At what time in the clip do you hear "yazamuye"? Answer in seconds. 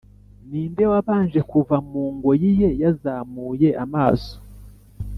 2.81-3.69